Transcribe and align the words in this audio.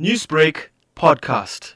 Newsbreak 0.00 0.70
podcast. 0.96 1.72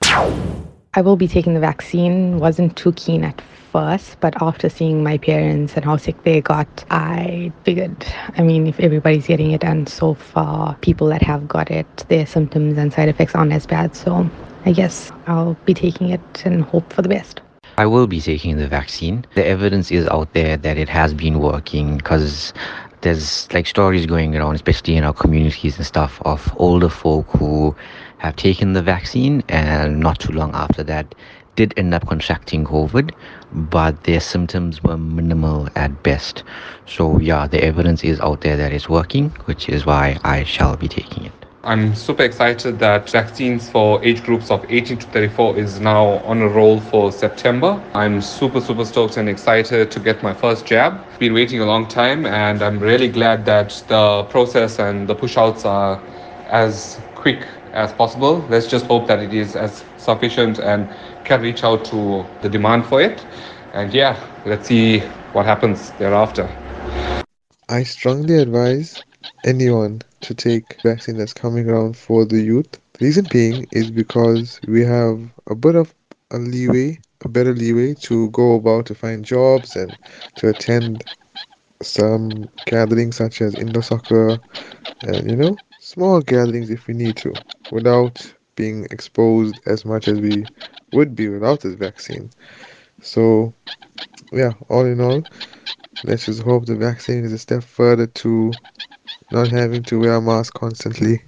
I 0.95 1.01
will 1.01 1.15
be 1.15 1.29
taking 1.29 1.55
the 1.55 1.61
vaccine. 1.61 2.41
Wasn't 2.41 2.77
too 2.77 2.91
keen 2.95 3.23
at 3.23 3.41
first, 3.71 4.19
but 4.19 4.35
after 4.43 4.69
seeing 4.69 5.05
my 5.05 5.19
parents 5.19 5.75
and 5.77 5.85
how 5.85 5.99
sick 5.99 6.21
they 6.25 6.41
got, 6.41 6.85
I 6.91 7.53
figured, 7.63 8.05
I 8.37 8.43
mean, 8.43 8.67
if 8.67 8.81
everybody's 8.81 9.29
getting 9.29 9.53
it 9.53 9.63
and 9.63 9.89
so 9.89 10.15
far 10.15 10.75
people 10.79 11.07
that 11.11 11.23
have 11.23 11.47
got 11.47 11.71
it, 11.71 11.87
their 12.09 12.27
symptoms 12.27 12.77
and 12.77 12.93
side 12.93 13.09
effects 13.09 13.37
aren't 13.37 13.53
as 13.53 13.67
bad. 13.67 13.95
So 13.95 14.29
I 14.65 14.73
guess 14.73 15.13
I'll 15.29 15.55
be 15.65 15.73
taking 15.73 16.09
it 16.09 16.45
and 16.45 16.65
hope 16.65 16.93
for 16.93 17.03
the 17.03 17.09
best. 17.09 17.41
I 17.77 17.87
will 17.87 18.09
be 18.09 18.21
taking 18.21 18.57
the 18.57 18.67
vaccine. 18.67 19.25
The 19.37 19.47
evidence 19.47 19.93
is 19.93 20.09
out 20.09 20.33
there 20.33 20.57
that 20.57 20.77
it 20.77 20.89
has 20.89 21.15
been 21.15 21.39
working 21.39 21.99
because 21.99 22.53
there's 23.03 23.51
like 23.53 23.69
stories 23.69 24.07
going 24.07 24.35
around, 24.37 24.57
especially 24.57 24.97
in 24.97 25.05
our 25.05 25.13
communities 25.13 25.77
and 25.77 25.87
stuff, 25.87 26.21
of 26.25 26.53
older 26.57 26.89
folk 26.89 27.29
who 27.29 27.77
have 28.19 28.37
taken 28.37 28.73
the 28.73 28.83
vaccine 28.83 29.43
and 29.49 30.01
not 30.01 30.19
too 30.21 30.33
long 30.33 30.55
after 30.55 30.83
that 30.85 31.15
did 31.57 31.75
end 31.77 31.93
up 31.93 32.07
contracting 32.07 32.65
COVID, 32.65 33.11
but 33.53 34.05
their 34.05 34.21
symptoms 34.21 34.81
were 34.85 34.97
minimal 34.97 35.69
at 35.75 36.05
best. 36.05 36.45
So, 36.87 37.19
yeah, 37.19 37.49
the 37.49 37.63
evidence 37.65 38.05
is 38.05 38.21
out 38.21 38.43
there 38.43 38.57
that 38.57 38.73
it's 38.73 38.89
working, 38.89 39.31
which 39.47 39.69
is 39.69 39.85
why 39.85 40.19
I 40.23 40.45
shall 40.45 40.77
be 40.77 40.87
taking 40.87 41.25
it. 41.25 41.33
I'm 41.65 41.97
super 41.97 42.23
excited 42.23 42.79
that 42.79 43.11
vaccines 43.11 43.69
for 43.69 44.03
age 44.05 44.23
groups 44.23 44.53
of 44.53 44.65
18 44.71 44.99
to 44.99 45.07
34 45.07 45.59
is 45.59 45.81
now 45.81 46.05
on 46.31 46.41
a 46.41 46.49
roll 46.49 46.79
for 46.81 47.11
September. 47.11 47.83
I'm 47.93 48.23
super, 48.23 48.61
super 48.61 48.85
stoked 48.85 49.17
and 49.17 49.29
excited 49.29 49.91
to 49.91 49.99
get 49.99 50.23
my 50.23 50.33
first 50.33 50.65
jab. 50.65 51.01
Been 51.19 51.35
waiting 51.35 51.61
a 51.61 51.67
long 51.67 51.89
time, 51.89 52.25
and 52.25 52.63
I'm 52.63 52.79
really 52.79 53.09
glad 53.09 53.45
that 53.47 53.83
the 53.89 54.23
process 54.31 54.79
and 54.79 55.09
the 55.09 55.17
pushouts 55.17 55.65
are 55.65 56.01
as 56.49 57.01
quick 57.17 57.45
as 57.73 57.93
possible. 57.93 58.45
Let's 58.49 58.67
just 58.67 58.87
hope 58.87 59.07
that 59.09 59.21
it 59.21 59.33
is 59.33 59.57
as 59.57 59.85
sufficient 59.97 60.59
and 60.59 60.89
can 61.25 61.41
reach 61.43 61.65
out 61.65 61.85
to 61.87 62.27
the 62.43 62.49
demand 62.49 62.87
for 62.87 63.01
it. 63.01 63.25
And 63.75 63.93
yeah, 63.93 64.17
let's 64.45 64.67
see 64.67 65.01
what 65.33 65.47
happens 65.47 65.91
thereafter. 65.93 66.49
I 67.69 67.83
strongly 67.85 68.37
advise 68.37 69.03
anyone 69.45 70.03
to 70.23 70.35
take 70.35 70.79
vaccine 70.83 71.17
that's 71.17 71.33
coming 71.35 71.69
around 71.69 71.97
for 71.97 72.25
the 72.25 72.41
youth. 72.41 72.71
The 72.95 73.05
reason 73.07 73.27
being 73.27 73.67
is 73.73 73.91
because 73.91 74.61
we 74.67 74.83
have 74.85 75.33
a 75.49 75.55
bit 75.55 75.75
of 75.77 75.95
a 76.31 76.39
leeway, 76.39 77.01
a 77.25 77.29
better 77.29 77.55
leeway 77.55 77.95
to 77.95 78.31
go 78.31 78.55
about 78.55 78.87
to 78.87 78.95
find 78.95 79.25
jobs 79.25 79.77
and 79.77 79.97
to 80.37 80.49
attend 80.49 81.07
some 81.83 82.49
gatherings 82.67 83.17
such 83.17 83.41
as 83.41 83.55
indoor 83.55 83.83
soccer 83.83 84.41
and 85.03 85.29
you 85.31 85.37
know 85.37 85.61
small 85.79 86.21
gatherings 86.21 86.71
if 86.71 86.87
we 86.89 86.95
need 86.95 87.17
to 87.17 87.41
without 87.71 88.35
being 88.57 88.87
exposed 88.91 89.61
as 89.67 89.85
much 89.85 90.09
as 90.09 90.21
we 90.21 90.45
would 90.93 91.15
be 91.15 91.29
without 91.29 91.61
this 91.61 91.75
vaccine. 91.75 92.31
So, 93.01 93.55
yeah, 94.33 94.53
all 94.69 94.85
in 94.85 95.01
all, 95.01 95.23
let's 96.05 96.27
just 96.27 96.43
hope 96.43 96.67
the 96.67 96.75
vaccine 96.75 97.25
is 97.25 97.33
a 97.33 97.39
step 97.39 97.63
further 97.63 98.07
to 98.07 98.53
not 99.31 99.49
having 99.49 99.83
to 99.85 100.01
wear 100.01 100.15
a 100.15 100.21
mask 100.21 100.55
constantly. 100.55 101.23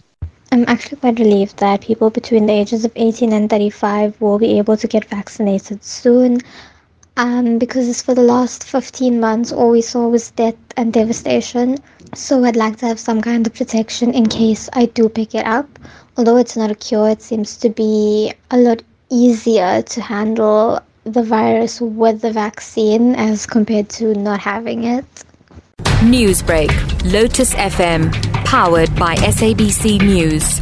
I'm 0.53 0.65
actually 0.67 0.99
quite 0.99 1.21
relieved 1.21 1.59
that 1.59 1.83
people 1.83 2.11
between 2.11 2.47
the 2.47 2.53
ages 2.53 2.85
of 2.85 2.93
18 2.97 3.33
and 3.33 3.49
35 3.49 4.21
will 4.21 4.39
be 4.39 4.59
able 4.59 4.77
to 4.77 4.89
get 4.89 5.05
vaccinated 5.05 5.85
soon. 5.85 6.41
Um, 7.17 7.59
because 7.59 8.01
for 8.03 8.15
the 8.15 8.23
last 8.23 8.65
15 8.65 9.21
months, 9.21 9.53
all 9.53 9.71
we 9.71 9.83
saw 9.83 10.09
was 10.09 10.31
death 10.33 10.57
and 10.77 10.93
devastation. 10.93 11.79
So 12.15 12.45
I'd 12.45 12.57
like 12.57 12.79
to 12.79 12.87
have 12.87 12.99
some 12.99 13.21
kind 13.21 13.47
of 13.47 13.55
protection 13.55 14.13
in 14.13 14.27
case 14.27 14.69
I 14.73 14.87
do 14.87 15.09
pick 15.09 15.35
it 15.35 15.47
up. 15.47 15.79
Although 16.21 16.37
it's 16.37 16.55
not 16.55 16.71
a 16.71 16.75
cure, 16.75 17.09
it 17.09 17.23
seems 17.23 17.57
to 17.57 17.71
be 17.71 18.35
a 18.51 18.59
lot 18.59 18.83
easier 19.09 19.81
to 19.81 20.03
handle 20.03 20.79
the 21.05 21.23
virus 21.23 21.81
with 21.81 22.21
the 22.21 22.31
vaccine 22.31 23.15
as 23.15 23.47
compared 23.47 23.89
to 23.89 24.13
not 24.13 24.39
having 24.39 24.85
it. 24.85 25.07
Newsbreak, 26.05 26.71
Lotus 27.11 27.55
FM, 27.55 28.13
powered 28.45 28.95
by 28.97 29.15
SABC 29.15 30.03
News. 30.03 30.61